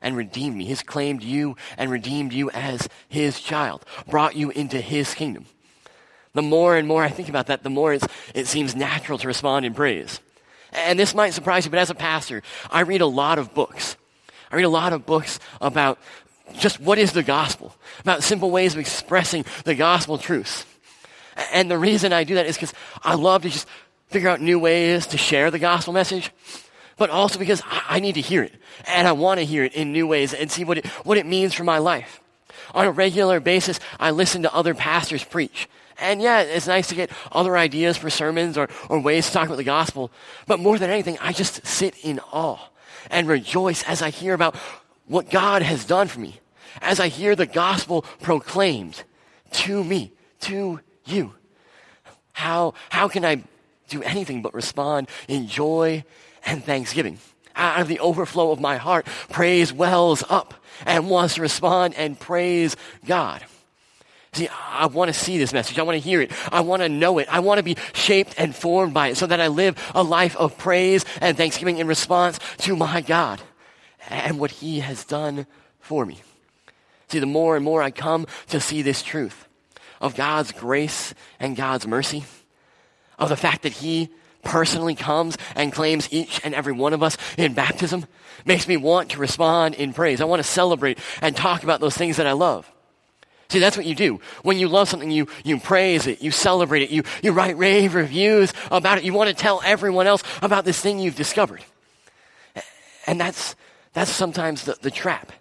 and 0.01 0.15
redeemed 0.15 0.55
me. 0.55 0.63
He's 0.63 0.83
claimed 0.83 1.21
you 1.21 1.57
and 1.77 1.91
redeemed 1.91 2.31
you 2.31 2.49
as 2.51 2.87
his 3.09 3.41
child, 3.41 3.83
brought 4.07 4.37
you 4.37 4.51
into 4.51 4.79
his 4.79 5.13
kingdom. 5.13 5.47
The 6.33 6.41
more 6.41 6.77
and 6.77 6.87
more 6.87 7.03
I 7.03 7.09
think 7.09 7.27
about 7.27 7.47
that, 7.47 7.63
the 7.63 7.69
more 7.69 7.91
it 8.33 8.47
seems 8.47 8.73
natural 8.73 9.17
to 9.17 9.27
respond 9.27 9.65
in 9.65 9.73
praise. 9.73 10.21
And 10.71 10.97
this 10.97 11.13
might 11.13 11.33
surprise 11.33 11.65
you, 11.65 11.71
but 11.71 11.79
as 11.79 11.89
a 11.89 11.95
pastor, 11.95 12.41
I 12.71 12.81
read 12.81 13.01
a 13.01 13.05
lot 13.05 13.37
of 13.37 13.53
books. 13.53 13.97
I 14.49 14.55
read 14.55 14.63
a 14.63 14.69
lot 14.69 14.93
of 14.93 15.05
books 15.05 15.41
about 15.59 15.99
just 16.53 16.79
what 16.79 16.97
is 16.97 17.11
the 17.11 17.23
gospel, 17.23 17.75
about 17.99 18.23
simple 18.23 18.51
ways 18.51 18.73
of 18.73 18.79
expressing 18.79 19.45
the 19.63 19.75
gospel 19.75 20.17
truths. 20.17 20.65
And 21.53 21.69
the 21.69 21.77
reason 21.77 22.13
I 22.13 22.23
do 22.23 22.35
that 22.35 22.45
is 22.45 22.55
because 22.55 22.73
I 23.03 23.15
love 23.15 23.43
to 23.43 23.49
just 23.49 23.67
figure 24.07 24.29
out 24.29 24.41
new 24.41 24.57
ways 24.57 25.07
to 25.07 25.17
share 25.17 25.51
the 25.51 25.59
gospel 25.59 25.93
message 25.93 26.31
but 26.97 27.09
also 27.11 27.39
because 27.39 27.61
I 27.87 27.99
need 27.99 28.15
to 28.15 28.21
hear 28.21 28.43
it. 28.43 28.53
And 28.87 29.07
I 29.07 29.13
want 29.13 29.39
to 29.39 29.45
hear 29.45 29.63
it 29.63 29.73
in 29.73 29.93
new 29.93 30.07
ways 30.07 30.33
and 30.33 30.51
see 30.51 30.63
what 30.63 30.79
it, 30.79 30.85
what 31.05 31.17
it 31.17 31.25
means 31.25 31.53
for 31.53 31.63
my 31.63 31.77
life. 31.77 32.19
On 32.73 32.85
a 32.85 32.91
regular 32.91 33.39
basis, 33.39 33.79
I 33.99 34.11
listen 34.11 34.41
to 34.41 34.53
other 34.53 34.73
pastors 34.73 35.23
preach. 35.23 35.69
And 35.99 36.21
yeah, 36.21 36.41
it's 36.41 36.67
nice 36.67 36.87
to 36.87 36.95
get 36.95 37.11
other 37.31 37.57
ideas 37.57 37.97
for 37.97 38.09
sermons 38.09 38.57
or, 38.57 38.67
or 38.89 38.99
ways 38.99 39.27
to 39.27 39.33
talk 39.33 39.47
about 39.47 39.57
the 39.57 39.63
gospel. 39.63 40.11
But 40.45 40.59
more 40.59 40.77
than 40.77 40.89
anything, 40.89 41.17
I 41.21 41.33
just 41.33 41.65
sit 41.65 41.95
in 42.03 42.19
awe 42.31 42.59
and 43.09 43.27
rejoice 43.27 43.83
as 43.83 44.01
I 44.01 44.09
hear 44.09 44.33
about 44.33 44.55
what 45.07 45.29
God 45.29 45.61
has 45.61 45.85
done 45.85 46.07
for 46.07 46.19
me. 46.19 46.39
As 46.81 46.99
I 46.99 47.07
hear 47.07 47.35
the 47.35 47.45
gospel 47.45 48.03
proclaimed 48.21 49.03
to 49.51 49.83
me, 49.83 50.11
to 50.41 50.79
you. 51.05 51.33
How, 52.33 52.75
how 52.89 53.07
can 53.07 53.25
I 53.25 53.43
do 53.87 54.03
anything 54.03 54.41
but 54.41 54.53
respond 54.53 55.09
in 55.27 55.47
joy 55.47 56.03
and 56.45 56.63
thanksgiving. 56.63 57.19
Out 57.55 57.81
of 57.81 57.87
the 57.87 57.99
overflow 57.99 58.51
of 58.51 58.59
my 58.59 58.77
heart, 58.77 59.07
praise 59.29 59.73
wells 59.73 60.23
up 60.29 60.53
and 60.85 61.09
wants 61.09 61.35
to 61.35 61.41
respond 61.41 61.95
and 61.95 62.19
praise 62.19 62.75
God. 63.05 63.43
See, 64.33 64.47
I 64.47 64.85
want 64.85 65.09
to 65.11 65.19
see 65.19 65.39
this 65.39 65.53
message. 65.53 65.79
I 65.79 65.83
want 65.83 65.95
to 65.95 66.07
hear 66.07 66.21
it. 66.21 66.31
I 66.53 66.59
want 66.61 66.83
to 66.83 66.89
know 66.89 67.17
it. 67.17 67.27
I 67.31 67.39
want 67.39 67.57
to 67.57 67.63
be 67.63 67.77
shaped 67.93 68.35
and 68.37 68.55
formed 68.55 68.93
by 68.93 69.09
it 69.09 69.17
so 69.17 69.25
that 69.25 69.41
I 69.41 69.47
live 69.47 69.75
a 69.95 70.03
life 70.03 70.35
of 70.35 70.57
praise 70.57 71.05
and 71.21 71.35
thanksgiving 71.35 71.77
in 71.77 71.87
response 71.87 72.39
to 72.59 72.75
my 72.75 73.01
God 73.01 73.41
and 74.07 74.39
what 74.39 74.51
He 74.51 74.79
has 74.79 75.05
done 75.05 75.45
for 75.79 76.05
me. 76.05 76.21
See, 77.09 77.19
the 77.19 77.25
more 77.25 77.55
and 77.55 77.63
more 77.63 77.81
I 77.81 77.91
come 77.91 78.27
to 78.47 78.59
see 78.59 78.81
this 78.81 79.01
truth 79.01 79.47
of 80.01 80.15
God's 80.15 80.51
grace 80.51 81.13
and 81.39 81.55
God's 81.55 81.87
mercy, 81.87 82.25
of 83.17 83.29
the 83.29 83.35
fact 83.35 83.63
that 83.63 83.73
He 83.73 84.09
personally 84.43 84.95
comes 84.95 85.37
and 85.55 85.73
claims 85.73 86.07
each 86.11 86.39
and 86.43 86.53
every 86.53 86.73
one 86.73 86.93
of 86.93 87.03
us 87.03 87.17
in 87.37 87.53
baptism, 87.53 88.05
makes 88.45 88.67
me 88.67 88.77
want 88.77 89.11
to 89.11 89.19
respond 89.19 89.75
in 89.75 89.93
praise. 89.93 90.21
I 90.21 90.25
want 90.25 90.41
to 90.41 90.47
celebrate 90.47 90.99
and 91.21 91.35
talk 91.35 91.63
about 91.63 91.79
those 91.81 91.97
things 91.97 92.17
that 92.17 92.27
I 92.27 92.33
love. 92.33 92.71
See, 93.49 93.59
that's 93.59 93.77
what 93.77 93.85
you 93.85 93.95
do. 93.95 94.19
When 94.43 94.57
you 94.57 94.67
love 94.67 94.89
something, 94.89 95.09
you, 95.09 95.27
you 95.45 95.59
praise 95.59 96.05
it, 96.05 96.21
you 96.21 96.31
celebrate 96.31 96.81
it, 96.81 96.89
you, 96.89 97.03
you 97.23 97.31
write 97.31 97.57
rave 97.57 97.95
reviews 97.95 98.53
about 98.69 98.97
it. 98.97 99.05
You 99.05 99.13
want 99.13 99.29
to 99.29 99.35
tell 99.35 99.61
everyone 99.63 100.05
else 100.05 100.21
about 100.41 100.65
this 100.65 100.79
thing 100.79 100.99
you've 100.99 101.15
discovered. 101.15 101.63
And 103.05 103.19
that's, 103.19 103.55
that's 103.97 104.11
sometimes 104.11 104.65
the, 104.65 104.77
the 104.79 104.91
trap. 104.91 105.31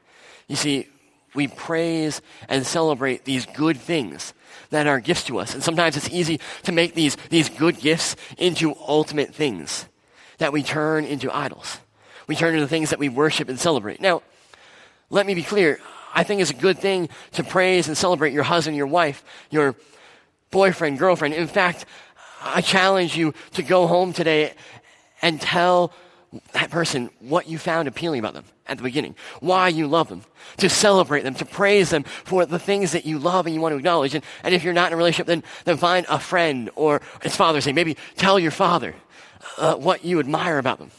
You 0.49 0.57
see, 0.57 0.89
we 1.35 1.47
praise 1.47 2.23
and 2.49 2.67
celebrate 2.67 3.27
these 3.27 3.45
good 3.45 3.77
things 3.77 4.33
that 4.71 4.87
are 4.87 4.99
gifts 4.99 5.25
to 5.25 5.37
us. 5.37 5.53
And 5.53 5.63
sometimes 5.63 5.95
it's 5.95 6.09
easy 6.09 6.41
to 6.63 6.73
make 6.73 6.95
these, 6.95 7.17
these 7.29 7.51
good 7.51 7.79
gifts 7.79 8.17
into 8.39 8.75
ultimate 8.77 9.35
things 9.35 9.85
that 10.39 10.55
we 10.55 10.63
turn 10.63 11.05
into 11.05 11.31
idols. 11.37 11.81
We 12.29 12.35
turn 12.35 12.55
into 12.55 12.67
things 12.67 12.89
that 12.89 12.99
we 12.99 13.11
worship 13.11 13.51
and 13.51 13.61
celebrate. 13.61 14.01
Now, 14.01 14.23
let 15.11 15.27
me 15.27 15.35
be 15.35 15.43
clear. 15.43 15.79
I 16.15 16.23
think 16.23 16.41
it's 16.41 16.51
a 16.51 16.55
good 16.55 16.79
thing 16.79 17.11
to 17.33 17.45
praise 17.45 17.89
and 17.89 17.97
celebrate 17.97 18.33
your 18.33 18.45
husband, 18.45 18.75
your 18.75 18.87
wife, 18.87 19.23
your 19.51 19.75
boyfriend, 20.51 20.99
girlfriend. 20.99 21.35
In 21.35 21.47
fact, 21.47 21.85
I 22.43 22.63
challenge 22.63 23.19
you 23.19 23.35
to 23.53 23.63
go 23.63 23.87
home 23.87 24.15
today 24.15 24.55
and 25.21 25.39
tell 25.39 25.93
that 26.53 26.71
person 26.71 27.11
what 27.21 27.49
you 27.49 27.59
found 27.59 27.89
appealing 27.89 28.21
about 28.21 28.35
them 28.35 28.45
at 28.67 28.77
the 28.77 28.83
beginning, 28.83 29.15
why 29.41 29.69
you 29.69 29.87
love 29.87 30.09
them, 30.09 30.23
to 30.59 30.69
celebrate 30.69 31.23
them, 31.23 31.35
to 31.35 31.45
praise 31.45 31.91
them 31.91 32.03
for 32.03 32.47
the 32.47 32.59
things 32.59 32.93
that 32.93 33.07
you 33.07 33.19
love 33.19 33.47
and 33.47 33.55
you 33.55 33.61
want 33.61 33.73
to 33.73 33.77
acknowledge. 33.77 34.15
And, 34.15 34.25
and 34.43 34.55
if 34.55 34.65
you're 34.65 34.73
not 34.73 34.89
in 34.89 34.95
a 34.95 34.97
relationship, 34.97 35.27
then, 35.27 35.45
then 35.65 35.77
find 35.77 36.07
a 36.09 36.19
friend 36.19 36.71
or 36.75 37.01
it's 37.23 37.37
Father's 37.37 37.65
Day. 37.65 37.73
Maybe 37.73 37.97
tell 38.17 38.39
your 38.39 38.51
father 38.51 38.95
uh, 39.59 39.75
what 39.77 40.05
you 40.05 40.19
admire 40.19 40.59
about 40.59 40.79
them, 40.79 40.91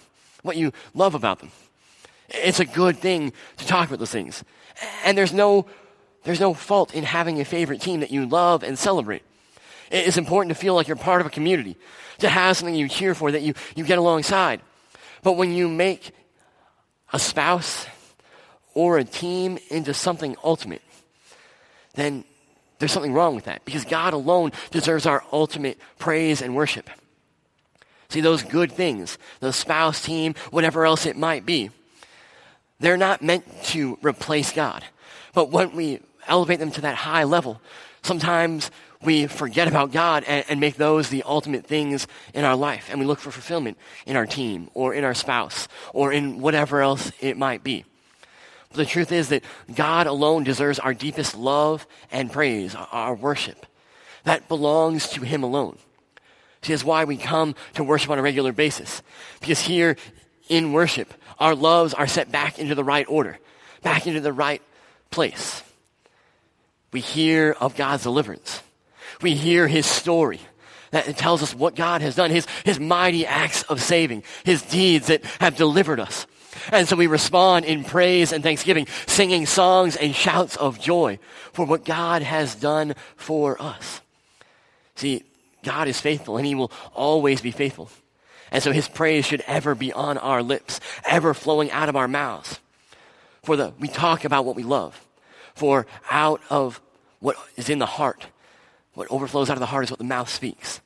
what 0.43 0.57
you 0.57 0.71
love 0.93 1.15
about 1.15 1.39
them. 1.39 1.51
It's 2.29 2.59
a 2.59 2.65
good 2.65 2.97
thing 2.97 3.33
to 3.57 3.67
talk 3.67 3.87
about 3.87 3.99
those 3.99 4.11
things. 4.11 4.43
And 5.03 5.17
there's 5.17 5.33
no, 5.33 5.65
there's 6.23 6.39
no 6.39 6.53
fault 6.53 6.93
in 6.93 7.03
having 7.03 7.39
a 7.39 7.45
favorite 7.45 7.81
team 7.81 8.01
that 8.01 8.11
you 8.11 8.25
love 8.25 8.63
and 8.63 8.77
celebrate. 8.77 9.23
It's 9.89 10.17
important 10.17 10.53
to 10.53 10.59
feel 10.59 10.75
like 10.75 10.87
you're 10.87 10.97
part 10.97 11.21
of 11.21 11.27
a 11.27 11.29
community, 11.29 11.77
to 12.19 12.29
have 12.29 12.57
something 12.57 12.75
you 12.75 12.89
cheer 12.89 13.15
for 13.15 13.31
that 13.31 13.41
you, 13.41 13.53
you 13.75 13.85
get 13.85 13.97
alongside. 13.97 14.61
But 15.27 15.35
when 15.35 15.51
you 15.51 15.67
make 15.67 16.11
a 17.11 17.19
spouse 17.19 17.85
or 18.73 18.97
a 18.97 19.03
team 19.03 19.57
into 19.69 19.93
something 19.93 20.37
ultimate, 20.41 20.81
then 21.95 22.23
there's 22.79 22.93
something 22.93 23.11
wrong 23.11 23.35
with 23.35 23.43
that 23.43 23.65
because 23.65 23.83
God 23.83 24.13
alone 24.13 24.53
deserves 24.71 25.05
our 25.05 25.21
ultimate 25.33 25.79
praise 25.99 26.41
and 26.41 26.55
worship. 26.55 26.89
See, 28.07 28.21
those 28.21 28.41
good 28.41 28.71
things, 28.71 29.17
the 29.41 29.51
spouse, 29.51 30.01
team, 30.01 30.33
whatever 30.51 30.85
else 30.85 31.05
it 31.05 31.17
might 31.17 31.45
be, 31.45 31.71
they're 32.79 32.95
not 32.95 33.21
meant 33.21 33.43
to 33.63 33.97
replace 34.01 34.53
God. 34.53 34.85
But 35.33 35.51
when 35.51 35.75
we 35.75 35.99
elevate 36.29 36.59
them 36.59 36.71
to 36.71 36.81
that 36.81 36.95
high 36.95 37.25
level, 37.25 37.59
sometimes 38.01 38.71
we 39.03 39.27
forget 39.27 39.67
about 39.67 39.91
God 39.91 40.23
and, 40.25 40.43
and, 40.49 40.59
make 40.59 40.75
those 40.75 41.09
the 41.09 41.23
ultimate 41.23 41.65
things 41.65 42.07
in 42.33 42.43
our 42.43 42.55
life. 42.55 42.87
And 42.89 42.99
we 42.99 43.05
look 43.05 43.19
for 43.19 43.31
fulfillment 43.31 43.77
in 44.05 44.15
our 44.15 44.25
team 44.25 44.69
or 44.73 44.93
in 44.93 45.03
our 45.03 45.13
spouse 45.13 45.67
or 45.93 46.11
in 46.11 46.39
whatever 46.39 46.81
else 46.81 47.11
it 47.19 47.37
might 47.37 47.63
be. 47.63 47.85
But 48.69 48.77
the 48.77 48.85
truth 48.85 49.11
is 49.11 49.29
that 49.29 49.43
God 49.73 50.07
alone 50.07 50.43
deserves 50.43 50.79
our 50.79 50.93
deepest 50.93 51.35
love 51.35 51.85
and 52.11 52.31
praise, 52.31 52.75
our 52.75 53.13
worship. 53.13 53.65
That 54.23 54.47
belongs 54.47 55.09
to 55.09 55.21
Him 55.21 55.43
alone. 55.43 55.77
See, 56.63 56.73
that's 56.73 56.83
why 56.83 57.05
we 57.05 57.17
come 57.17 57.55
to 57.75 57.83
worship 57.83 58.09
on 58.09 58.19
a 58.19 58.23
regular 58.23 58.51
basis. 58.51 59.01
Because 59.39 59.61
here 59.61 59.95
in 60.49 60.73
worship, 60.73 61.13
our 61.39 61.55
loves 61.55 61.93
are 61.93 62.07
set 62.07 62.31
back 62.31 62.59
into 62.59 62.75
the 62.75 62.83
right 62.83 63.05
order, 63.07 63.37
back 63.83 64.07
into 64.07 64.21
the 64.21 64.33
right 64.33 64.61
place. 65.11 65.61
We 66.91 66.99
hear 66.99 67.55
of 67.59 67.75
God's 67.75 68.03
deliverance. 68.03 68.61
We 69.21 69.35
hear 69.35 69.67
his 69.67 69.85
story 69.85 70.39
that 70.91 71.17
tells 71.17 71.43
us 71.43 71.53
what 71.53 71.75
God 71.75 72.01
has 72.01 72.15
done, 72.15 72.31
his, 72.31 72.47
his 72.63 72.79
mighty 72.79 73.25
acts 73.25 73.63
of 73.63 73.81
saving, 73.81 74.23
his 74.43 74.61
deeds 74.61 75.07
that 75.07 75.25
have 75.39 75.55
delivered 75.55 75.99
us. 75.99 76.27
And 76.71 76.87
so 76.87 76.95
we 76.95 77.07
respond 77.07 77.65
in 77.65 77.83
praise 77.83 78.31
and 78.31 78.43
thanksgiving, 78.43 78.87
singing 79.05 79.45
songs 79.45 79.95
and 79.95 80.15
shouts 80.15 80.55
of 80.55 80.79
joy 80.79 81.19
for 81.53 81.65
what 81.65 81.85
God 81.85 82.21
has 82.21 82.55
done 82.55 82.95
for 83.15 83.61
us. 83.61 84.01
See, 84.95 85.23
God 85.63 85.87
is 85.87 85.99
faithful 85.99 86.37
and 86.37 86.45
he 86.45 86.55
will 86.55 86.71
always 86.93 87.41
be 87.41 87.51
faithful. 87.51 87.89
And 88.51 88.63
so 88.63 88.71
his 88.71 88.87
praise 88.87 89.25
should 89.25 89.43
ever 89.45 89.75
be 89.75 89.91
on 89.91 90.17
our 90.17 90.41
lips, 90.41 90.79
ever 91.05 91.33
flowing 91.33 91.69
out 91.71 91.89
of 91.89 91.95
our 91.95 92.07
mouths. 92.07 92.59
For 93.43 93.55
the, 93.55 93.73
we 93.79 93.87
talk 93.87 94.25
about 94.25 94.45
what 94.45 94.55
we 94.55 94.63
love. 94.63 95.05
For 95.53 95.85
out 96.09 96.41
of 96.49 96.81
what 97.19 97.35
is 97.55 97.69
in 97.69 97.79
the 97.79 97.85
heart, 97.85 98.27
what 98.97 99.11
overflows 99.11 99.51
out 99.51 99.57
of 99.57 99.59
the 99.59 99.67
heart 99.67 99.83
is 99.83 99.91
what 99.91 99.99
the 99.99 100.03
mouth 100.03 100.27
speaks. 100.27 100.81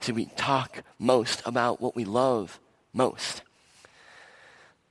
So 0.00 0.12
we 0.12 0.24
talk 0.36 0.82
most 0.98 1.40
about 1.46 1.80
what 1.80 1.94
we 1.94 2.04
love 2.04 2.58
most. 2.92 3.42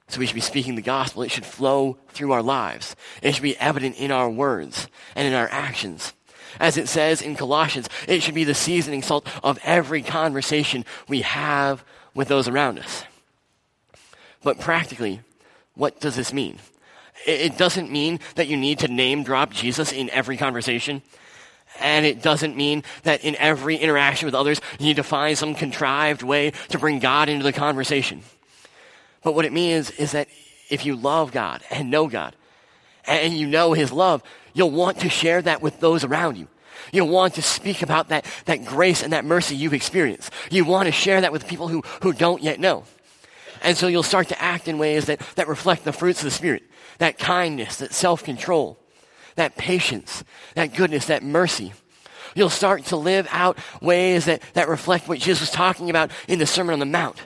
So 0.08 0.22
we 0.22 0.26
should 0.26 0.36
be 0.36 0.40
speaking 0.40 0.76
the 0.76 0.82
gospel. 0.82 1.24
It 1.24 1.32
should 1.32 1.46
flow 1.46 1.98
through 2.08 2.32
our 2.32 2.42
lives. 2.42 2.96
It 3.22 3.34
should 3.34 3.44
be 3.44 3.58
evident 3.58 3.98
in 3.98 4.12
our 4.12 4.30
words 4.30 4.88
and 5.14 5.28
in 5.28 5.34
our 5.34 5.50
actions. 5.52 6.14
As 6.58 6.78
it 6.78 6.88
says 6.88 7.22
in 7.22 7.36
Colossians, 7.36 7.90
it 8.08 8.24
should 8.24 8.34
be 8.34 8.46
the 8.46 8.54
seasoning 8.54 9.02
salt 9.02 9.28
of 9.44 9.60
every 9.62 10.02
conversation 10.02 10.86
we 11.10 11.20
have 11.24 11.84
with 12.14 12.30
those 12.30 12.48
around 12.48 12.80
us. 12.80 13.04
But 14.42 14.62
practically, 14.62 15.20
what 15.74 16.00
does 16.00 16.16
this 16.16 16.32
mean? 16.32 16.60
It 17.28 17.58
doesn't 17.58 17.92
mean 17.92 18.22
that 18.36 18.48
you 18.48 18.56
need 18.56 18.80
to 18.80 18.88
name 18.88 19.24
drop 19.24 19.52
Jesus 19.52 19.92
in 19.92 20.10
every 20.12 20.38
conversation. 20.38 21.02
And 21.80 22.06
it 22.06 22.22
doesn't 22.22 22.56
mean 22.56 22.84
that 23.04 23.24
in 23.24 23.36
every 23.36 23.76
interaction 23.76 24.26
with 24.26 24.36
others, 24.36 24.62
you 24.80 24.86
need 24.86 24.96
to 24.96 25.04
find 25.04 25.38
some 25.38 25.56
contrived 25.56 26.24
way 26.24 26.52
to 26.70 26.80
bring 26.80 27.00
God 27.00 27.30
into 27.30 27.44
the 27.44 27.54
conversation. 27.54 28.22
But 29.24 29.36
what 29.36 29.46
it 29.46 29.54
means 29.54 29.92
is 29.92 30.14
that 30.14 30.28
if 30.70 30.86
you 30.86 30.96
love 30.96 31.32
God 31.32 31.62
and 31.70 31.92
know 31.92 32.08
God, 32.08 32.36
and 33.08 33.34
you 33.34 33.48
know 33.48 33.74
His 33.74 33.92
love, 33.92 34.24
you'll 34.54 34.72
want 34.72 35.00
to 35.02 35.10
share 35.10 35.42
that 35.42 35.62
with 35.62 35.80
those 35.80 36.04
around 36.04 36.38
you. 36.38 36.48
You'll 36.92 37.10
want 37.10 37.36
to 37.36 37.42
speak 37.42 37.82
about 37.82 38.10
that, 38.10 38.26
that 38.46 38.66
grace 38.66 39.04
and 39.04 39.14
that 39.14 39.26
mercy 39.26 39.56
you've 39.56 39.74
experienced. 39.74 40.32
You 40.50 40.66
want 40.66 40.88
to 40.88 40.92
share 40.92 41.22
that 41.22 41.32
with 41.32 41.48
people 41.48 41.68
who, 41.68 41.82
who 42.02 42.14
don't 42.14 42.42
yet 42.42 42.60
know. 42.60 42.84
And 43.62 43.78
so 43.78 43.88
you'll 43.88 44.04
start 44.04 44.30
to 44.30 44.42
act 44.42 44.68
in 44.68 44.78
ways 44.78 45.06
that, 45.06 45.20
that 45.36 45.48
reflect 45.48 45.84
the 45.84 45.94
fruits 45.94 46.20
of 46.20 46.26
the 46.26 46.32
Spirit 46.32 46.64
that 47.00 47.18
kindness, 47.18 47.78
that 47.78 47.94
self 47.94 48.24
control, 48.24 48.78
that 49.36 49.56
patience, 49.56 50.24
that 50.56 50.74
goodness, 50.74 51.08
that 51.08 51.24
mercy. 51.24 51.74
You'll 52.36 52.50
start 52.50 52.86
to 52.86 52.98
live 52.98 53.28
out 53.32 53.58
ways 53.82 54.26
that, 54.26 54.42
that 54.54 54.68
reflect 54.68 55.08
what 55.08 55.20
Jesus 55.20 55.42
was 55.42 55.52
talking 55.52 55.90
about 55.90 56.12
in 56.28 56.40
the 56.40 56.46
Sermon 56.46 56.74
on 56.74 56.80
the 56.80 56.86
Mount. 56.86 57.22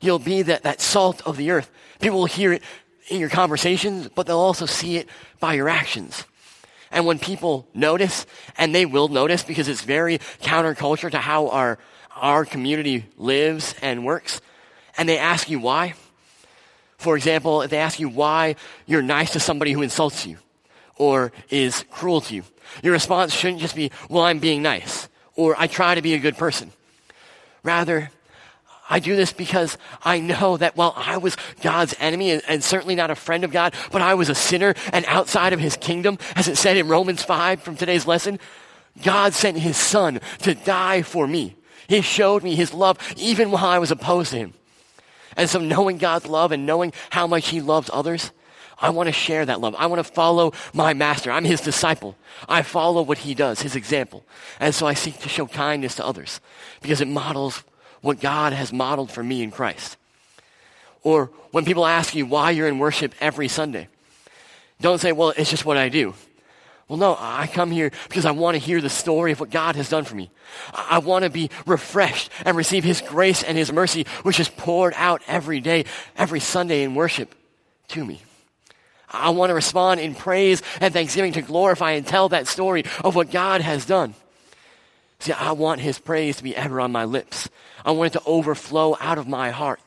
You'll 0.00 0.20
be 0.20 0.42
that, 0.42 0.62
that 0.62 0.80
salt 0.80 1.26
of 1.26 1.36
the 1.36 1.50
earth. 1.50 1.70
People 2.00 2.18
will 2.18 2.26
hear 2.26 2.52
it 2.52 2.62
in 3.08 3.18
your 3.18 3.30
conversations, 3.30 4.08
but 4.14 4.26
they'll 4.26 4.38
also 4.38 4.66
see 4.66 4.96
it 4.96 5.08
by 5.40 5.54
your 5.54 5.68
actions. 5.68 6.24
And 6.90 7.04
when 7.04 7.18
people 7.18 7.66
notice, 7.74 8.26
and 8.56 8.74
they 8.74 8.86
will 8.86 9.08
notice 9.08 9.42
because 9.42 9.66
it's 9.68 9.82
very 9.82 10.18
counterculture 10.40 11.10
to 11.10 11.18
how 11.18 11.48
our, 11.48 11.78
our 12.14 12.44
community 12.44 13.06
lives 13.16 13.74
and 13.82 14.04
works, 14.04 14.40
and 14.96 15.08
they 15.08 15.18
ask 15.18 15.50
you 15.50 15.58
why. 15.58 15.94
For 16.96 17.16
example, 17.16 17.62
if 17.62 17.70
they 17.70 17.78
ask 17.78 17.98
you 18.00 18.08
why 18.08 18.56
you're 18.86 19.02
nice 19.02 19.32
to 19.32 19.40
somebody 19.40 19.72
who 19.72 19.82
insults 19.82 20.26
you 20.26 20.38
or 20.98 21.32
is 21.50 21.84
cruel 21.90 22.20
to 22.22 22.34
you, 22.34 22.42
your 22.82 22.92
response 22.92 23.32
shouldn't 23.32 23.60
just 23.60 23.74
be, 23.74 23.90
well, 24.08 24.24
I'm 24.24 24.38
being 24.38 24.62
nice, 24.62 25.08
or 25.36 25.54
I 25.58 25.66
try 25.66 25.94
to 25.94 26.02
be 26.02 26.14
a 26.14 26.18
good 26.18 26.36
person. 26.36 26.72
Rather, 27.62 28.10
I 28.90 29.00
do 29.00 29.16
this 29.16 29.32
because 29.32 29.76
I 30.02 30.20
know 30.20 30.56
that 30.56 30.76
while 30.76 30.94
I 30.96 31.18
was 31.18 31.36
God's 31.60 31.94
enemy 32.00 32.30
and, 32.30 32.42
and, 32.48 32.64
certainly 32.64 32.94
not 32.94 33.10
a 33.10 33.14
friend 33.14 33.44
of 33.44 33.52
God, 33.52 33.74
but 33.92 34.00
I 34.00 34.14
was 34.14 34.30
a 34.30 34.34
sinner 34.34 34.74
and 34.92 35.04
outside 35.06 35.52
of 35.52 35.60
his 35.60 35.76
kingdom, 35.76 36.18
as 36.36 36.48
it 36.48 36.56
said 36.56 36.76
in 36.76 36.88
Romans 36.88 37.22
5 37.22 37.62
from 37.62 37.76
today's 37.76 38.06
lesson, 38.06 38.38
God 39.02 39.34
sent 39.34 39.58
his 39.58 39.76
son 39.76 40.20
to 40.40 40.54
die 40.54 41.02
for 41.02 41.26
me. 41.26 41.56
He 41.88 42.00
showed 42.00 42.42
me 42.42 42.54
his 42.54 42.72
love 42.72 42.98
even 43.16 43.50
while 43.50 43.66
I 43.66 43.78
was 43.78 43.90
opposed 43.90 44.30
to 44.30 44.38
him. 44.38 44.54
And 45.36 45.48
so 45.48 45.60
knowing 45.60 45.98
God's 45.98 46.26
love 46.26 46.52
and 46.52 46.66
knowing 46.66 46.92
how 47.10 47.26
much 47.26 47.48
he 47.48 47.60
loves 47.60 47.90
others, 47.92 48.32
I 48.80 48.90
want 48.90 49.08
to 49.08 49.12
share 49.12 49.44
that 49.44 49.60
love. 49.60 49.74
I 49.76 49.86
want 49.86 50.04
to 50.04 50.12
follow 50.12 50.52
my 50.72 50.94
master. 50.94 51.30
I'm 51.30 51.44
his 51.44 51.60
disciple. 51.60 52.16
I 52.48 52.62
follow 52.62 53.02
what 53.02 53.18
he 53.18 53.34
does, 53.34 53.60
his 53.60 53.74
example. 53.74 54.24
And 54.60 54.74
so 54.74 54.86
I 54.86 54.94
seek 54.94 55.18
to 55.20 55.28
show 55.28 55.46
kindness 55.46 55.96
to 55.96 56.06
others 56.06 56.40
because 56.80 57.00
it 57.00 57.08
models 57.08 57.64
what 58.00 58.20
God 58.20 58.52
has 58.52 58.72
modeled 58.72 59.10
for 59.10 59.22
me 59.22 59.42
in 59.42 59.50
Christ. 59.50 59.96
Or 61.02 61.30
when 61.50 61.64
people 61.64 61.86
ask 61.86 62.14
you 62.14 62.26
why 62.26 62.52
you're 62.52 62.68
in 62.68 62.78
worship 62.78 63.14
every 63.20 63.48
Sunday, 63.48 63.88
don't 64.80 65.00
say, 65.00 65.12
well, 65.12 65.30
it's 65.36 65.50
just 65.50 65.64
what 65.64 65.76
I 65.76 65.88
do. 65.88 66.14
Well, 66.86 66.98
no, 66.98 67.16
I 67.18 67.48
come 67.48 67.70
here 67.70 67.90
because 68.08 68.24
I 68.24 68.30
want 68.30 68.54
to 68.54 68.58
hear 68.58 68.80
the 68.80 68.88
story 68.88 69.32
of 69.32 69.40
what 69.40 69.50
God 69.50 69.76
has 69.76 69.90
done 69.90 70.04
for 70.04 70.14
me. 70.14 70.30
I 70.72 70.98
want 70.98 71.24
to 71.24 71.30
be 71.30 71.50
refreshed 71.66 72.30
and 72.46 72.56
receive 72.56 72.82
His 72.82 73.02
grace 73.02 73.42
and 73.42 73.58
His 73.58 73.72
mercy, 73.72 74.06
which 74.22 74.40
is 74.40 74.48
poured 74.48 74.94
out 74.96 75.20
every 75.26 75.60
day, 75.60 75.84
every 76.16 76.40
Sunday 76.40 76.82
in 76.82 76.94
worship 76.94 77.34
to 77.88 78.04
me. 78.04 78.22
I 79.10 79.30
want 79.30 79.50
to 79.50 79.54
respond 79.54 80.00
in 80.00 80.14
praise 80.14 80.62
and 80.80 80.92
thanksgiving 80.92 81.32
to 81.32 81.42
glorify 81.42 81.92
and 81.92 82.06
tell 82.06 82.28
that 82.30 82.46
story 82.46 82.84
of 83.02 83.14
what 83.14 83.30
God 83.30 83.60
has 83.60 83.86
done. 83.86 84.14
See, 85.20 85.32
I 85.32 85.52
want 85.52 85.80
His 85.80 85.98
praise 85.98 86.36
to 86.36 86.42
be 86.42 86.54
ever 86.54 86.80
on 86.80 86.92
my 86.92 87.04
lips. 87.04 87.48
I 87.84 87.92
want 87.92 88.14
it 88.14 88.18
to 88.18 88.24
overflow 88.26 88.96
out 89.00 89.18
of 89.18 89.26
my 89.26 89.50
heart 89.50 89.80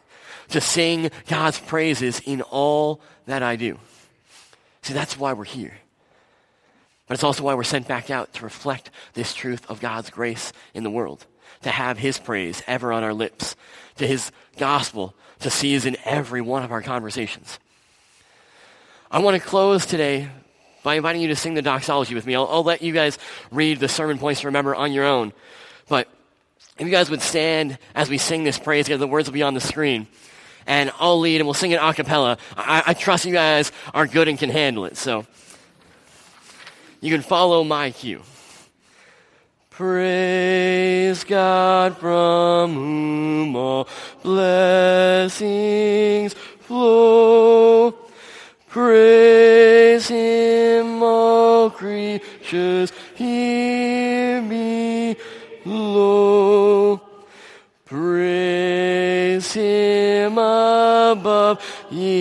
to 0.50 0.62
sing 0.62 1.10
God's 1.28 1.60
praises 1.60 2.20
in 2.26 2.42
all 2.42 3.02
that 3.26 3.44
I 3.44 3.56
do. 3.56 3.80
See, 4.82 4.94
that's 4.94 5.18
why 5.18 5.34
we're 5.34 5.44
here. 5.46 5.74
But 7.08 7.16
it's 7.16 7.24
also 7.24 7.44
why 7.44 7.56
we're 7.56 7.64
sent 7.64 7.88
back 7.88 8.10
out 8.10 8.34
to 8.34 8.44
reflect 8.44 8.90
this 9.14 9.34
truth 9.34 9.70
of 9.70 9.80
God's 9.82 10.10
grace 10.10 10.52
in 10.74 10.84
the 10.84 10.90
world, 10.90 11.26
to 11.64 11.70
have 11.70 11.98
His 11.98 12.18
praise 12.18 12.64
ever 12.68 12.92
on 12.92 13.04
our 13.04 13.14
lips, 13.14 13.56
to 13.98 14.08
His 14.08 14.32
gospel 14.58 15.14
to 15.40 15.50
seize 15.50 15.86
in 15.86 15.98
every 16.06 16.42
one 16.42 16.64
of 16.64 16.72
our 16.72 16.82
conversations. 16.82 17.60
I 19.14 19.20
want 19.20 19.36
to 19.36 19.46
close 19.46 19.86
today 19.86 20.30
by 20.84 20.96
inviting 20.96 21.22
you 21.22 21.28
to 21.28 21.36
sing 21.36 21.54
the 21.54 21.62
doxology 21.62 22.16
with 22.16 22.26
me. 22.26 22.34
I'll, 22.34 22.48
I'll 22.48 22.64
let 22.64 22.82
you 22.82 22.94
guys 22.94 23.20
read 23.52 23.82
the 23.82 23.90
sermon 23.90 24.18
points 24.18 24.40
to 24.42 24.48
remember 24.48 24.74
on 24.74 24.94
your 24.94 25.04
own. 25.04 25.34
But 25.90 26.08
if 26.78 26.86
you 26.86 26.92
guys 26.92 27.10
would 27.10 27.22
stand 27.22 27.78
as 27.94 28.10
we 28.10 28.18
sing 28.18 28.46
this 28.46 28.58
praise 28.58 28.86
together, 28.86 29.02
the 29.02 29.08
words 29.08 29.28
will 29.28 29.34
be 29.34 29.44
on 29.44 29.54
the 29.54 29.60
screen. 29.60 30.08
And 30.66 30.94
I'll 30.98 31.20
lead 31.20 31.42
and 31.42 31.46
we'll 31.46 31.56
sing 31.56 31.72
it 31.72 31.82
a 31.82 31.94
cappella. 31.94 32.38
I, 32.56 32.84
I 32.88 32.94
trust 32.94 33.26
you 33.26 33.34
guys 33.34 33.74
are 33.94 34.08
good 34.08 34.30
and 34.30 34.40
can 34.40 34.50
handle 34.50 34.86
it. 34.86 34.96
So 34.96 35.26
you 37.02 37.12
can 37.12 37.22
follow 37.22 37.66
my 37.66 37.92
cue. 37.92 38.22
Praise 39.72 41.26
God 41.26 41.98
from 41.98 42.76
whom 42.76 43.58
all 43.58 43.90
blessings 44.24 45.54
flow. 46.62 48.01
Praise 48.72 50.08
Him, 50.08 51.04
all 51.04 51.70
creatures, 51.70 52.94
hear 53.16 54.42
me 54.42 55.18
low. 55.66 57.02
Praise 57.84 59.52
Him 59.52 60.38
above, 60.38 61.62
ye 61.92 62.21